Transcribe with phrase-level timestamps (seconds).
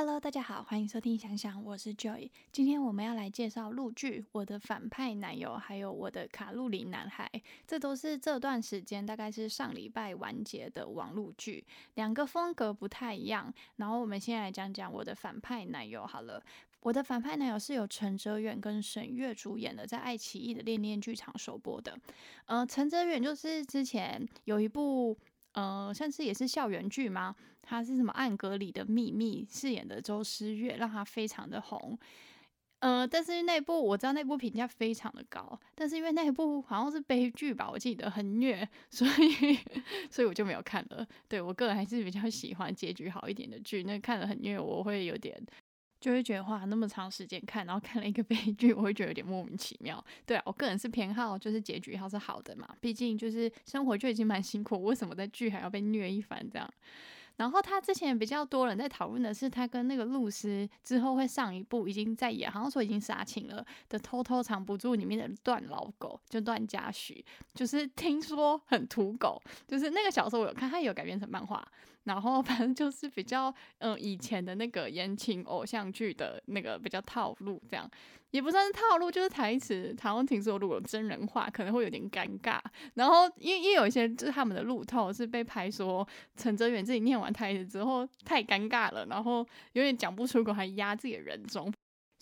[0.00, 2.30] Hello，大家好，欢迎收听想想，我是 Joy。
[2.50, 7.30] 今天我们要来介绍陆剧《我的反派男友》，还有《我的卡路里男孩》，
[7.66, 11.66] 这都是这段时间大概是上礼拜完结的网络剧，
[11.96, 13.52] 两个风格不太一样。
[13.76, 16.40] 然后我们先来讲讲《我的反派男友》好了，
[16.80, 21.94] 《我的反派男友》是由陈哲远跟沈月主演的，在爱奇艺的恋恋剧场首播的。
[22.46, 25.14] 呃，陈哲远就是之前有一部。
[25.52, 27.34] 呃，像是也是校园剧吗？
[27.62, 31.98] 他是什么《暗格里的秘密》饰演的周诗月，让他非常的红。
[32.80, 39.58] 呃，但是那部我知道那部评价非常的高，但是因为那部好像是悲剧吧，我记得很虐，所以
[40.10, 41.06] 所以我就没有看了。
[41.28, 45.38] 对我个人还是比较喜欢结局好一点的剧，那看了很虐，我会有点。
[46.00, 50.02] 就会觉得哇，那么长时间看，然后看了一个悲剧，我会觉得有点莫名其妙。
[50.24, 56.68] 对啊，我个人是偏好就是结局要是好的嘛，毕竟就是生活就已经蛮辛苦，为什么在剧还要被虐一番这样？
[57.40, 67.24] 然后他之前比较多人在讨论的是，他跟那个露丝之后会上一部已经在演，好像说已经杀青了的《偷偷藏不住》里面的段老狗，就段嘉许，
[67.54, 71.66] 就是听说很土狗，就是那个小说我有看，他有改编成漫画。
[72.04, 77.88] 然后反正就是比较嗯以前的那个言情偶像剧的那个比较套路，这样
[78.30, 79.92] 也不算是套路，就是台词。
[79.94, 82.58] 台湾听说如果真人化可能会有点尴尬。
[82.94, 86.06] 然后因为因为有一些就是他们的路透是被拍说
[86.36, 91.72] 陈哲远自己念完台词之后太尴尬了，然后有点讲不出口，还压自己的人中。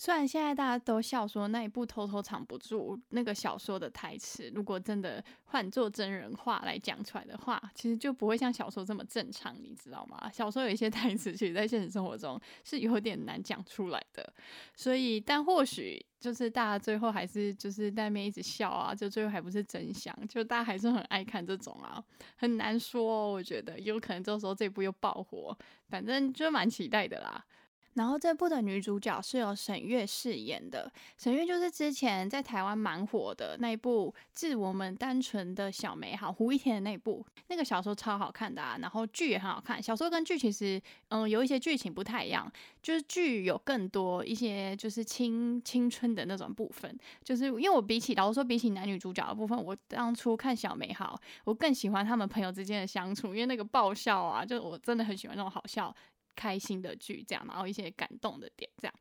[0.00, 10.30] 虽然现在大家都笑说那一部偷偷藏不住那个小说的台词，如果真的换做真人话来讲出来的话，其实就不会像小说这么正常，你知道吗？
[10.32, 14.32] 小说有一些台词，其实在现实生活中是有点难讲出来的。
[14.76, 22.00] 所以，但或许就是大家最后还是就是在那边一直笑啊，就最后还不是真相，就大家还是很爱看这种啊，
[22.36, 23.32] 很难说哦。
[23.32, 27.44] 我觉得有可能这时候这部又爆火，反正就蛮期待的啦。
[27.94, 39.82] 然后这部的女主角是由沈月饰演的，沈月就是之前在台湾蛮火的那部《致我们单纯的小美好》胡一天的那部，那个小说超好看的啊，然后剧也很好看。
[39.82, 42.50] 小说跟剧其实嗯有一些剧情不太一样，
[42.80, 55.92] 就是剧有更多一些就是青青春的那种部分，就是因为我比起老实说比起男女主角的部分，我当初看小美好，我更喜欢他们朋友之间的相处，因为那个爆笑啊，就我真的很喜欢那种好笑。
[56.38, 58.94] 开心的剧这样，然后一些感动的点这样，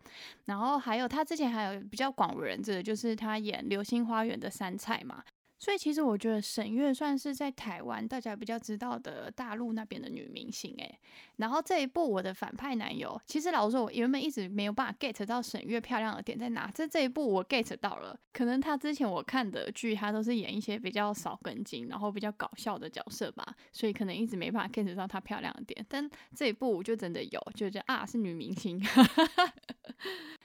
[0.46, 5.24] 然后还有他之前还有比较广为人知的，就是他演《流星花园》的杉菜嘛。
[5.60, 11.00] 所以其实我觉得沈月算是在台湾大家比较知道的大陆那边的女明星诶。
[11.38, 16.70] 然后这一部我的反派男友，其实老实说，我原本一直没有办法 get 到沈月漂亮的点在哪。
[16.72, 25.86] 在这一部我 get 到了，可能他之前我看的剧，他都是演一些比较少根筋，然后比较搞笑的角色吧，所以可能一直没办法 get 到她漂亮的点。
[25.88, 28.82] 但这一部我就真的有，就觉得啊是女明星。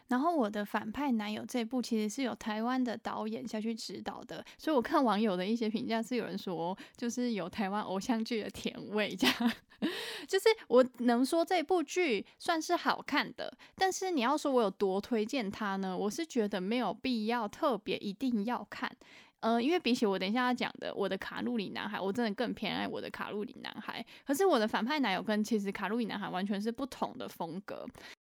[0.09, 9.53] 然后我的反派男友这部其实是有台湾的导演下去指导的，所以我看网友的一些评价是有人说，就是有台湾偶像剧的甜味，这样。
[10.29, 15.97] 就是我能说这部剧算是好看的，但是你要说我有多推荐它呢？
[15.97, 18.95] 我是觉得没有必要特别一定要看，
[19.41, 24.05] 呃，因为比起我等一下要讲的我的卡路里男孩，我真的更偏爱我的卡路里男孩。
[24.25, 27.85] 可是我的反派男友跟其实卡路里男孩完全是不同的风格。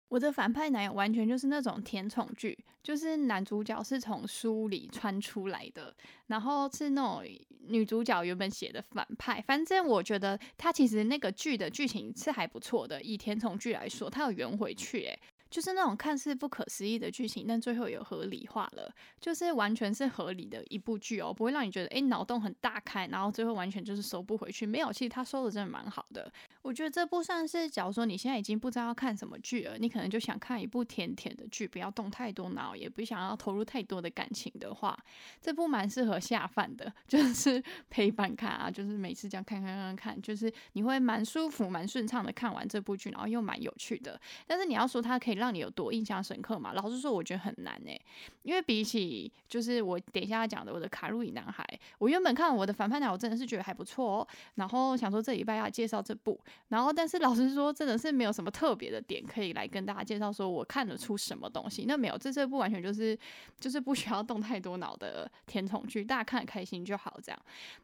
[0.08, 5.94] 我的反派男友完全就是那种甜宠剧，就是男主角是从书里穿出来的，
[6.28, 7.24] 然后是那种
[7.68, 9.42] 女主角原本写的反派。
[9.42, 15.20] 反正我觉得他其实那个剧的剧情是还不错的，以甜宠剧来说，他有圆回去，诶，
[15.56, 24.66] 就是那种看似不可思议的剧情，但最后有合理化了，就是完全是合理的一部剧哦，不会让你觉得诶脑洞很大开，然后最后完全就是收不回去。
[24.66, 26.30] 没有，其实他收的真的蛮好的。
[26.62, 34.98] 我觉得这部算是，假如说你现在已经不知道要看什么剧了，你可能就想看一部甜甜的剧，不要动太多脑，也不想要投入太多的感情的话，
[35.42, 44.20] 这部蛮适合下饭的， 就是陪伴看啊，就是每次这样看看看看，就是你会蛮舒服、蛮顺畅的看完这部剧，然后又蛮有趣的。
[44.46, 46.74] 但是你要说它可以让让你有多印象深刻嘛？
[46.74, 48.02] 老实说，我觉得很难诶，
[48.42, 51.64] 因为比起就是我等一下要讲的我的卡路里男孩，
[52.00, 54.28] 我原本看我的反派男，我真的是觉得还不错哦。
[54.56, 56.40] 然后想说这礼拜要介绍这部。
[56.70, 61.86] 然后，但是老实说，真的是没有什么特别的点可以来跟大家介绍，说我看得出什么东西。
[61.88, 63.18] 那没有，这这部完全就是
[63.60, 67.40] 就是不需要动太多脑的甜宠剧，大家看开心就好这样。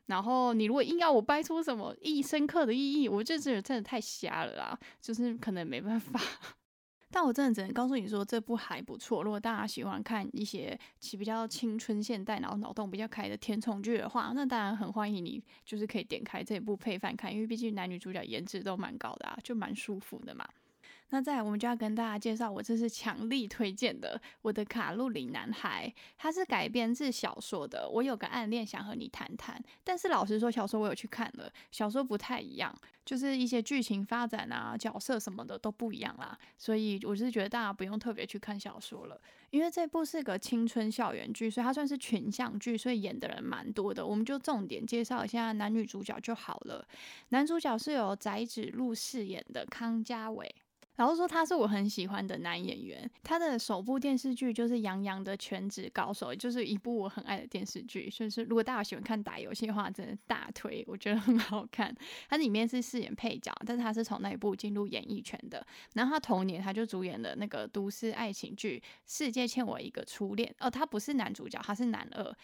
[0.08, 6.20] 然后你如果硬要我掰出什么意义深刻的意义，我这真的真的太瞎了啦，就是可能没办法。
[7.12, 9.22] 但我真的只能告诉你说，这部还不错。
[9.22, 20.48] 如果大家喜欢看一些其比较青春现代，然后脑洞比较开的填充剧的话，那当然很欢迎你，就是可以点开这部配饭看，因为毕竟男女主角颜值都蛮高的啊，就蛮舒服的嘛。
[21.14, 27.88] 那再来，我们就要跟大家介绍我这是强力推荐的我的卡路里男孩，它是改编自小说的。
[27.90, 32.74] 我有个暗恋想和你谈谈，但是老实说，小说我有去看了，小说不太一样，
[33.04, 36.38] 就是一些剧情发展啊、角色什么的都不一样啦。
[36.58, 44.08] 所以我是觉得大家不用特别去看小说了，因为这部是个青春校园剧，所以它算是群像剧，所以演的人蛮多的。
[44.08, 46.88] 我们就重点介绍一下男女主角就好了。
[47.30, 50.56] 男主角是由翟子路饰演的康家伟。
[51.02, 58.08] 然后说他是我很喜欢的男演员，他的首部电视剧就是《杨洋的全职高手》，就是一部我很爱的电视剧。
[58.08, 61.92] 就是如果大家喜欢看打游戏的话，真的大推，我觉得很好看。
[62.30, 65.66] 他里面是饰演配角，但是他是从那一部进入演艺圈的。
[65.96, 68.80] 然后他同年他就主演了那个都市爱情剧
[69.12, 72.36] 《世界欠我一个初恋》，哦，他不是男主角，他是男二。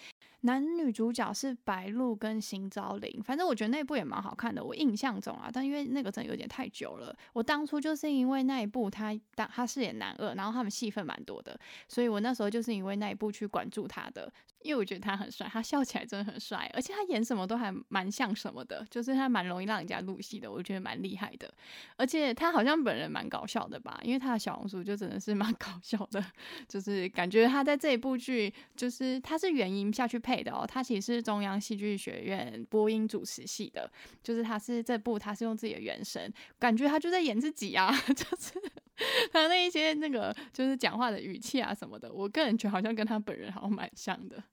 [0.42, 14.31] 男女主角是白鹿跟邢昭林，反正我觉得那部也蛮好看的，我印象中啊，但因为那个真的有点太久了，我当初就是因为那一部他当他饰演男二，然后他们戏份蛮多的，所以我那时候就是因为那一部去关注他的。
[14.63, 21.50] 因为我觉得他很帅，他笑起来真的很帅，而且他演什么都还蛮像什么的，就是他蛮容易让人家入戏的，我觉得蛮厉害的。
[21.95, 26.22] 而且他好像本人蛮搞笑的吧，因为他的小红书就真的是蛮 搞笑的，
[26.68, 33.89] 就是感觉他在这一部剧，就是他是原因下去配的哦，他其实是中央戏剧学院播音主持系的，
[34.21, 36.29] 就是他是这部他是用自己的原声，
[36.59, 38.62] 感觉他就在演自己啊， 就是
[39.31, 44.44] 他那一些那个就是讲话的语气啊什么的，我个人觉得好像跟他本人好像蛮像的。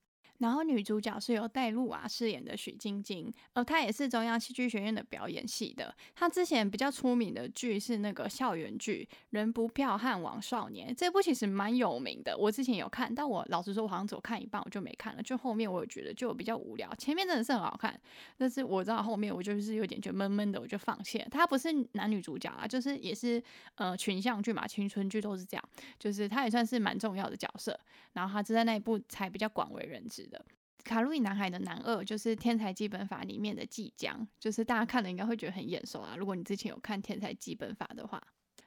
[0.44, 5.94] 然后女主角是由戴露娃饰演的许晶晶，呃，她也是中央戏剧学院的表演系的。
[6.14, 12.36] 她之前比较出名的剧是那个校园剧《人不票汉王少年》，这部其实蛮有名的。
[12.36, 15.22] 我之前有看，但我老实说，我好像只看一半，我就没看了。
[15.22, 17.98] 就后面我也觉得就比较无聊，前面真的是很好看，
[18.36, 21.26] 但是我知道后面我就是有点觉得闷闷的，我就放弃了。
[21.30, 23.42] 她不是男女主角啊，就是也是
[23.76, 25.64] 呃群像剧嘛，青春剧都是这样，
[25.98, 27.80] 就是她也算是蛮重要的角色。
[28.12, 30.28] 然后她是在那一部才比较广为人知。
[30.84, 36.14] 卡路里男孩的男二就是《天才基本法》里面的季江，就是大家看了应该会觉得很眼熟啊。
[36.16, 38.22] 如果你之前有看《天才基本法》的话。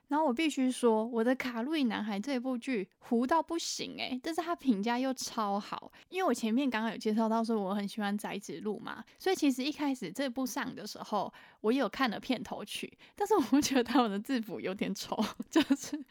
[0.07, 5.92] 然后我必须说，我的《卡路里男孩》这部剧糊到不行诶，但是他评价又超好。
[6.09, 15.18] 因为我前面刚刚有介绍到说我很喜欢宅子路嘛，所以其实一开始这部上的时候，我有看了片头曲，但是我觉得他们 的字符有点丑，
[15.50, 16.01] 就是，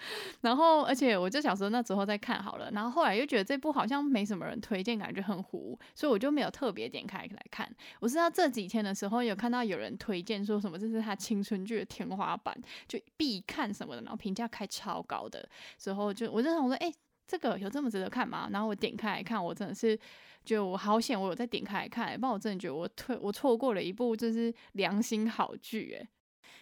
[0.43, 7.67] 然后而且我就想说那之后再看好了，然后后来又觉得这部好像没什么人推荐，感觉很糊，所以我就没有特别点开来看。
[8.01, 12.55] 我是到这几天的时候有看到有人推荐说什么这是他青春剧的天花板，
[12.87, 13.86] 就必看什么。
[13.95, 15.49] 然后评价开超高的
[15.79, 16.93] 时候，就我就想说，哎，
[17.27, 18.49] 这个有这么值得看吗？
[18.53, 19.99] 然后我点开来看，我真的是
[20.45, 26.09] 觉得我好险，我有再点开来看，不然我真的觉得我退我错过了一部就是良心好剧，哎。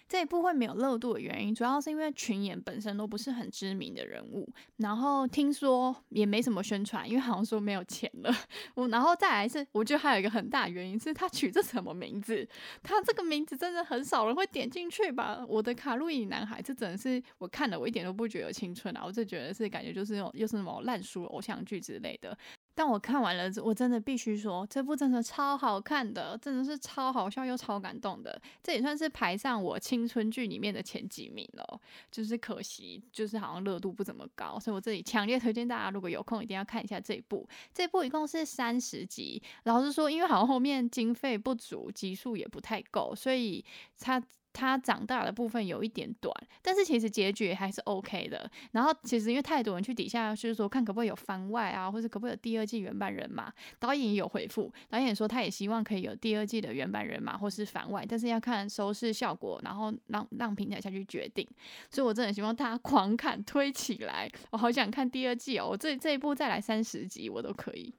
[0.08, 8.34] 这一部会没有热度的原因，主要是因为群演本身都不是很知名的人物，然后听说也没什么宣传，因为好像说没有钱了。
[8.74, 12.46] 我然后再来是，我觉得还有一个很大原因是他取这什么名字？
[12.82, 15.44] 他这个名字真的很少人会点进去吧？
[15.48, 22.36] 我的卡路里男孩，这真的是我看了我一点都不觉得青春啊，我就觉得是感觉就是那种又是什么烂书偶像剧之类的。
[22.74, 28.40] 但我看完了，我真的必须说，这部真的超好看的，真的是超好笑又超感动的。
[28.62, 31.80] 这也算是排上我青春剧里面的前几名了。
[32.10, 37.48] 就是可惜，就是好像热度不怎么高，所以我这里强烈推荐大家，如果有空一定要看一下这一部。
[37.72, 43.64] 这部一共是三十集，老实说，因为好像后面经费不足，集数也不太够，所以
[44.00, 44.22] 它。
[44.54, 46.32] 他长大的部分有一点短，
[46.62, 48.50] 但是其实结局还是 OK 的。
[48.72, 61.46] 然后其实因为太多人去底下就是说看可不可以有番外啊，或者可不可以有第二季原版人马，导演也有回复，导演说他也希望可以有第二季的原版人马或是番外，但是要看收视效果，然后让让平台下去决定。
[61.90, 65.68] 所以我真的希望大家狂看推起来，我好想看第二季哦！
[65.70, 67.92] 我这这一部再来三十集我都可以。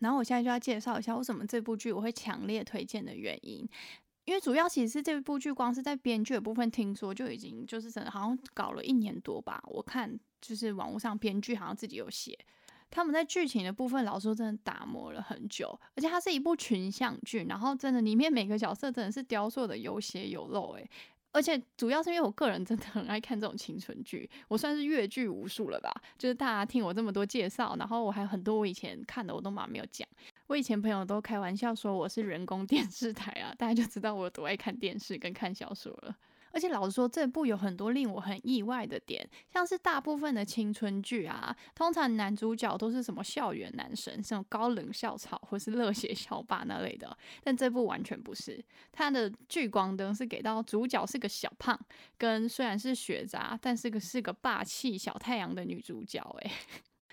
[0.00, 3.66] 然后我现在就要介绍一下为什么这部剧我会强烈推荐的原因。
[4.26, 9.62] 因为主要其实是这部剧，光是在编剧的部分，听说就已经就是真的好像搞了一年多吧。
[9.68, 12.36] 我看就是网络上编剧好像自己有写，
[12.90, 15.78] 他们在剧情的部分，老说真的打磨了很久。
[15.94, 20.90] 而且它是一部群像剧，然后真的里面每个角色真的是雕塑的有血有肉诶。
[21.30, 25.92] 而且主要是因为我个人真的很爱看这种青春剧，我算是阅剧无数了吧。
[26.18, 30.08] 就是大家听我这么多介绍，然后我还有很多我以前看的我都蛮没有讲。
[30.48, 36.16] 我以前朋友都开玩笑说我是人工电视台啊，大家就知道我有多爱看电视跟看小说了。
[36.52, 51.78] 而且老实说，这部有很多令我很意外的点，像是大部分的青春剧啊，通常男主角都是什么校园男神，什么高冷校草或是热血校霸那类的，但这部完全不是，他的聚光灯是给到主角是个小胖，
[52.16, 56.50] 跟虽然是学渣，但是个是个霸气小太阳的女主角，诶。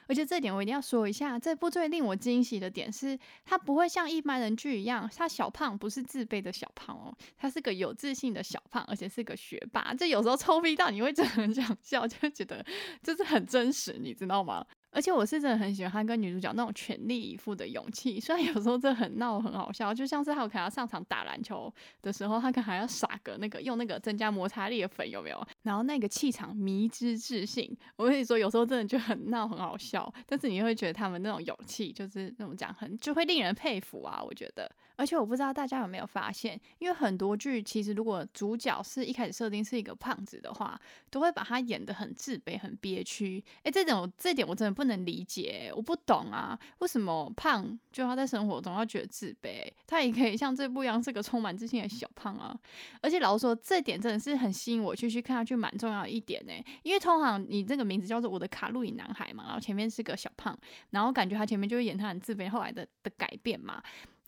[0.07, 9.93] 而且这点我一定要说一下，这部最令我惊喜的点是，他不会像一般人剧一样，他小胖不是自卑的小胖哦，他是个有自信的小胖，而且是个学霸。
[9.93, 12.65] 这有时候抽逼到你会真的很想笑，就觉得
[13.01, 14.65] 就是很真实，你知道吗？
[14.93, 25.47] 而且我是真的很喜欢他跟女主角那种全力以赴的勇气，虽然有时候这很闹很好笑，就像是他可能要上场打篮球的时候，他可能还要撒个那个用那个增加摩擦力的粉，有没有？
[25.63, 34.71] 然后那个气场迷之自信，我跟你说，有时候真的就很闹很好笑，但是你会觉得他们那种勇气就是那种讲很就会令人佩服啊，我觉得。
[34.95, 43.43] 而且我不知道大家有没有发现，因为很多剧其实如果主角是一开始设定是一个胖子的话，都会把他演得很自卑、很憋屈。
[43.63, 49.71] 诶，这种这点我真的不能理解，我不懂啊，为什么胖就要在生活中要觉得自卑？
[49.87, 52.57] 他也可以像这部一样是个充满自信的小胖啊。
[53.01, 56.53] 而且老实说，这点真的是很吸引我去去看下去蛮重要一点呢。
[56.83, 60.57] 因为通常你这个名字叫做我的卡路里男孩嘛，然后前面是个小胖，
[60.91, 63.81] 然后感觉他前面就会演他很自卑，后来的的改变嘛。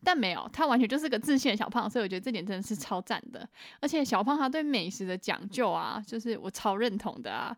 [0.06, 3.46] 但没有，他完全就是个自信的小胖，所以我觉得这点真的是超赞的。
[3.82, 7.58] 而且小胖他对美食的讲究啊，就是我超认同的啊。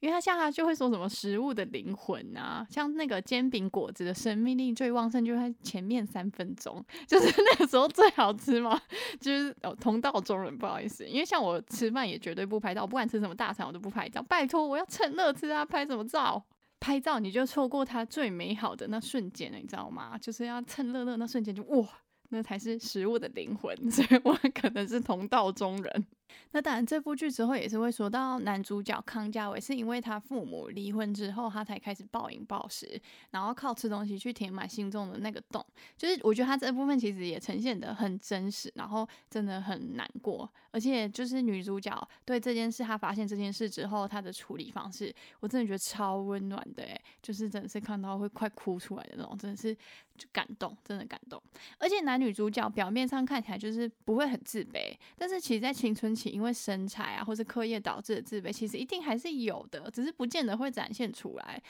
[0.00, 8.78] 因为他像他就会说什么食物的灵魂啊，像那个煎饼果子的生命力最旺盛，就在前面三分钟， 就是那个时候最好吃嘛。
[9.18, 16.44] 就是哦，同道中人，不好意思，因为像我吃饭也绝对不拍照，不管吃什么大餐我都不拍照，拜托我要趁热吃啊，拍什么照？
[16.86, 20.16] 拍照你就错过它最美好的那瞬间了，你知道吗？
[20.18, 21.84] 就是要趁乐乐那瞬间就哇，
[22.28, 26.06] 那才是食物的灵魂， 所以我可能是同道中人。
[26.52, 33.00] 那当然，这部剧之后也是会说到男主角康家伟是因为他父母离婚之后，他才开始暴饮暴食，
[33.30, 35.64] 然后靠吃东西去填满心中的那个洞。
[35.96, 40.50] 就是我觉得他这部分其实也呈现的很真实，然后真的很难过。
[40.70, 49.74] 而且就是女主角对这件事，她发现这件事之后，她的处理方式，我真的觉得超温暖的，诶，就是真的是看到会快哭出来的那种，真的是
[50.16, 51.42] 就感动，真的感动。
[51.78, 56.26] 而且男女主角表面上看起来就是不会很自卑，但是其实，在青春期。
[56.36, 61.62] 因为身材啊，或是课业导致的自卑，其实一定还是有的，只是不见得会展现出来。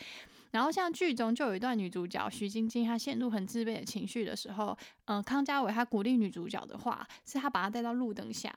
[0.50, 8.52] 然后像剧中就有一段女主角徐晶晶，她陷入很自卑的情绪的时候，嗯，康家伟他鼓励女主角的话，是他把她带到路灯下。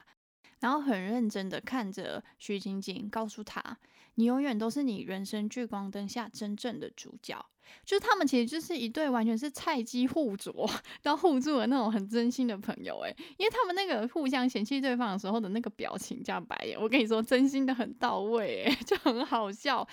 [0.60, 3.78] 然后很认真的看着徐晶晶，告诉她
[4.16, 7.46] ：“你永远都是你人生聚光灯下真正的主角。”
[7.86, 10.68] 就是他们其实就是一对完全是菜鸡互啄，
[11.04, 19.88] 然后互助的那种很真心的朋友诶，因为他们那个互相嫌弃对方的时候的那个表情加白眼，我跟你说真心的很到位诶， 就很好笑。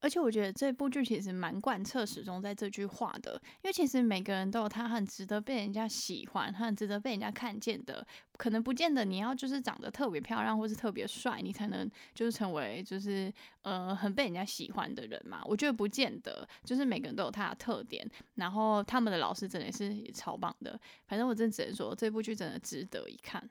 [0.00, 8.06] 而且我觉得这部剧其实蛮贯彻始终在这句话的，因为其实每个人都有他很值得被人家喜欢、很值得被人家看见的，
[8.38, 15.42] 可能不见得你要就是长得特别漂亮或是特别帅，你才能就是成为就是呃很被人家喜欢的人嘛。
[15.44, 20.80] 我觉得不见得，就是每个人都有他的特点，然后他们的老师真的是也超棒的。
[21.06, 23.48] 反正我真只能说这部剧真的值得一看。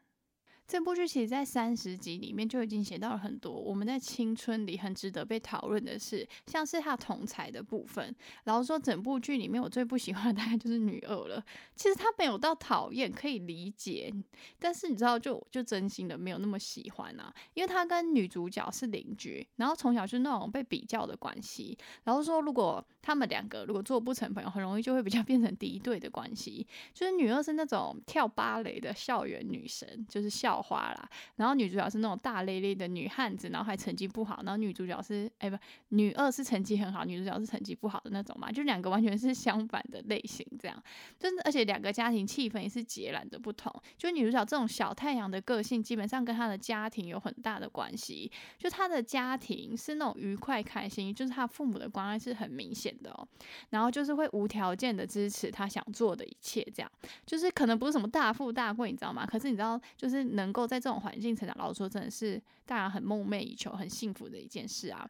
[0.69, 8.15] 这部剧其实，在三十集里面就已经写到了很多我们在青春里很值得被讨论的事，像是他同才的部分。
[8.43, 11.43] 然后说，整部剧里面我最不喜欢的大概就是女二了。
[11.75, 14.13] 其实她没有到讨厌，可以理解，
[14.59, 21.75] 但是你知道，就就真心的没有那么喜欢啊，因为她跟女主角是邻居，然后从小就那种被比较的关系。
[22.03, 26.67] 然后说，如果他们两个如果做不成朋友，很容易就会比较 变成敌对的关系。
[26.93, 30.58] 就是女二是那种跳芭蕾的校园女神，就是校。
[30.61, 35.57] 花啦，然后女主角是那种大咧咧的女汉子，然后还成绩不好，然后女主角是哎不，
[35.89, 40.83] 女二是成绩很好，女主角是成绩不好的那种嘛，就两个完全是相反的类型，这样，
[41.17, 43.73] 就是而且两个家庭气氛也是截然的不同。
[43.97, 48.29] 就女主角这种小太阳的个性，基本上跟她的家庭有很大的关系。
[48.57, 53.27] 就她的家庭是那种愉快开心，就是她父母的关爱是很明显的哦，
[53.69, 56.91] 然后就是会无条件的支持她想做的一切，这样，
[57.25, 59.25] 就是可能不是什么大富大贵，你知道吗？
[59.25, 60.48] 可是你知道，就是能。
[60.49, 65.07] 能够在这种环境成长，老实说，真的是大家很梦寐以求、很幸福的一件事啊。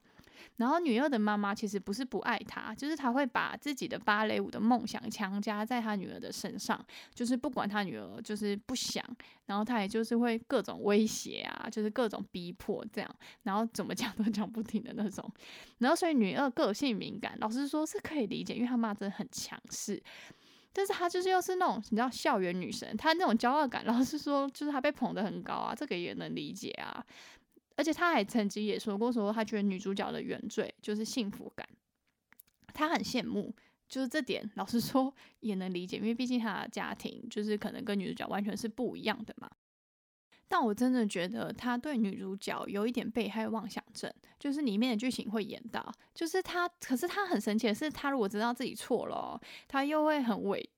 [0.58, 9.04] 然后女二的妈妈其实不是不爱她，就是她会把自己的芭蕾舞的梦想强加在她女儿的身上，就是不管她女儿就是不想，
[9.46, 15.30] 然后她也就是会各种威胁啊，就是各种逼迫这样，然后怎么讲都讲不听的那种。
[15.78, 20.02] 然后所以女二个性敏感，老实说是可以理解，因为她妈真的很强势。
[20.72, 27.06] 但是她就是又是那种你知道校园女神，她那种骄傲感，老是说就是她被捧得很高啊，这个也能理解啊。
[27.76, 31.68] 而且她还曾经也说过，说她觉得女主角的原罪就是幸福感，
[32.74, 33.56] 她很羡慕。
[33.88, 39.50] 就是这点，老实说也能理解，因为毕竟他的家庭就是可能跟女主角完全是不一样的嘛。
[40.50, 50.70] 但我真的觉得他对女主角有一点被害妄想症，就是里面的剧情会演到，就是他，可是他很神奇的是，他如果知道自己错了，他又会很委，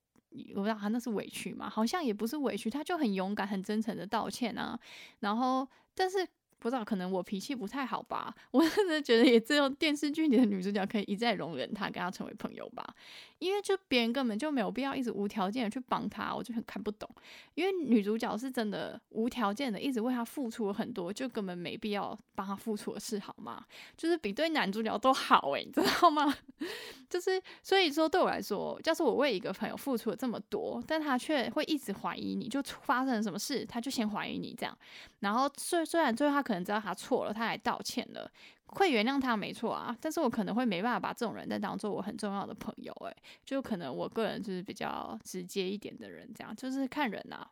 [0.53, 1.67] 我不知道他那是委屈吗？
[1.67, 4.79] 好像也不是委屈，他就很勇敢、很真诚的道歉啊。
[5.21, 6.27] 然后，但是。
[6.61, 8.31] 不知道，可能我脾气不太好吧。
[8.51, 12.87] 我真的觉得，也只有电视剧里的女主角可以一再容忍他，跟他成为朋友吧。
[13.41, 17.09] 因为就别人根本就没有必要一直无条件的去帮他，我就很看不懂。
[17.55, 23.65] 因为女主角是真的无条件的一直为他付出了很多，就根本没必要帮他付出的事，好吗？
[23.97, 26.31] 就是比对男主角都好诶，你知道吗？
[27.09, 34.77] 就是所以说，对我来说，要是我为一个朋友付出了这么多，但他却会一直怀疑你，就发生了什么事，他就先怀疑你这样。
[35.21, 38.29] 然后虽虽然最后他可能知道他错了，他还道歉了。
[38.71, 47.45] 会原谅他没错啊，但是我可能会没办法把这种人再当做我很重要的朋友，诶，就可能我个人就是比较直接一点的人，这样就是看人呐。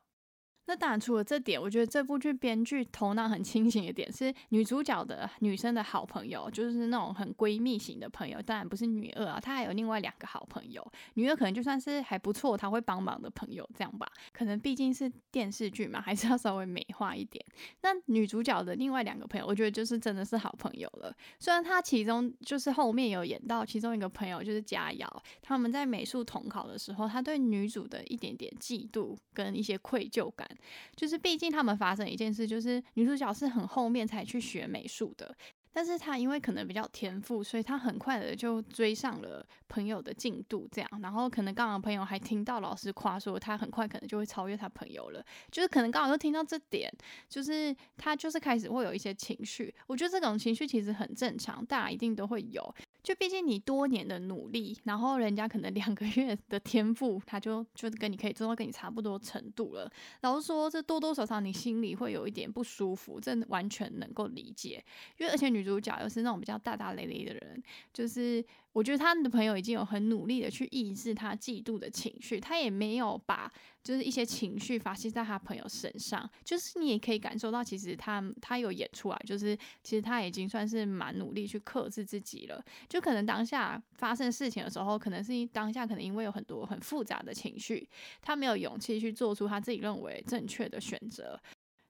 [0.69, 8.39] 那当然，除了这点，我觉得这部剧编剧头脑很清醒的点是女主角的女生的好朋友，就是那种很闺蜜型的朋友。
[8.39, 10.87] 当然不是女二啊，她还有另外两个好朋友。
[11.15, 14.07] 女二可能就算是还不错，她会帮忙的朋友这样吧。
[14.31, 17.43] 可能毕竟是电视剧嘛，还是要稍微美化一点。
[17.81, 21.11] 那女主角的另外两个朋友，我觉得就是真的是好朋友了。
[21.39, 30.47] 虽然她其中就是后面有演到其中一个朋友就是佳瑶，他们在美术统考的时候，她对女主的一点点嫉妒跟一些愧疚感。
[30.95, 35.35] 就是毕竟他们发生一件事，就是女主角是很后面才去学美术的，
[35.71, 46.91] 但是她因为可能比较天赋，所以她很快的就追上了朋友的进度，这样，然后可能刚好朋友还听到老师夸说她很快可能就会超越她朋友了，就是可能刚好又听到这点，
[47.27, 52.75] 就是她就是开始会有一些情绪，我觉得这种情绪其实很正常，大家一定都会有。
[53.01, 59.89] 就毕竟你多年的努力，然后人家可能两个月的天赋，他就就跟你可以做到跟你差不多程度了。
[60.21, 64.83] 然后说，这多多少少你心里会有一点不舒服，这完全能够理解。
[65.17, 67.63] 因为而且女主角又是那种比较大大咧咧的人，
[67.93, 73.51] 就是我觉得他的朋友已经有很努力的去抑制他嫉妒的情绪，他也没有把。
[73.81, 82.63] 就是一些情绪发泄在他朋友身上，就是你也可以感受到，其实他他有演出来，就是其实他已经算是蛮努力去克制自己了。
[82.89, 87.89] 就可能当下发生事情的时候，可能是当下可能因为有很多很复杂的情绪，
[88.21, 91.39] 他没有勇气去做出他自己认为正确的选择。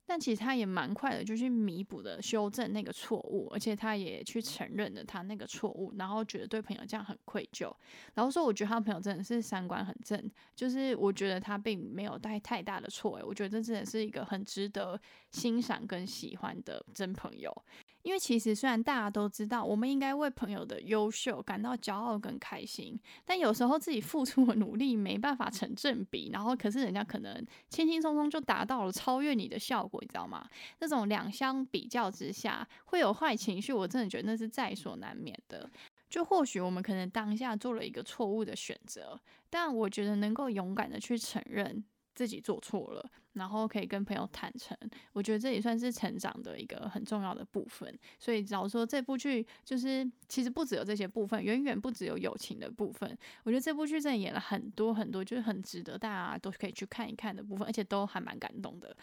[0.10, 7.72] 但其实他也蛮快的，就去弥补的修正那个错误，而且他也去承认了他那个错误，然后觉得对朋友这样很愧疚。
[8.15, 10.19] 然后说，我觉得他朋友真的是三观很正，
[10.56, 17.56] 就是我觉得他并没有带太大的错，诶，我觉得这真的是一个很值得欣赏跟喜欢的真朋友。
[18.01, 30.47] 因为其实虽然大家都知道，我们应该为朋友的优秀感到骄傲跟开心，但有时候自己付出的努力没办法成正比，然后可是人家可能轻轻松松就达到了超越你的效果，你知道吗？
[30.79, 35.69] 那种两相比较之下会有坏情绪，我真的觉得那是在所难免的。
[36.09, 41.83] 就或许我们可能当下做了一个错误的选择，但我觉得能够勇敢的去承认。
[42.19, 44.77] 自己做错了，然后可以跟朋友坦诚，
[45.13, 47.97] 我觉得这也算是成长的一个很重要的部分。
[48.19, 53.17] 所以，假如说这部剧就是其实不只有这些部分，远远不只有友情的部分。
[53.43, 58.93] 我觉得这部剧真的演了很多很多，就是很值得大家都可以去看一看的部分，而且都还蛮感动的。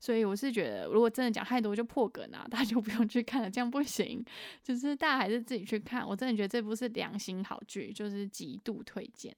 [0.00, 4.24] 所以我是觉得，如果真的讲太多就破梗啊，大家就不用去看了，这样不行。
[4.62, 9.36] 就是大家还是自己去看，我真的觉得这部是良心好剧，就是极度推荐。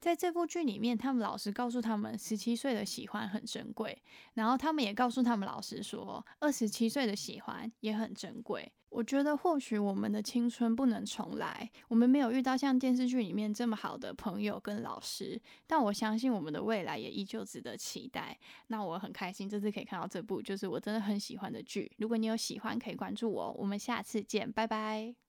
[0.00, 4.00] 在这部剧里面，他们老师告诉他们，十七岁的喜欢很珍贵。
[4.34, 8.72] 然后他们也告诉他们老师说，二十七岁的喜欢也很珍贵。
[8.90, 18.38] 我觉得或许我们的青春不能重来，我们没有遇到像电视剧里面这么好的朋友跟老师，但我相信我们的未来也依旧值得期待。
[18.68, 21.92] 那我很开心这次可以看到这部，就是我真的很喜欢的剧。
[21.98, 23.52] 如果你有喜欢，可以关注我。
[23.58, 25.27] 我们下次见，拜拜。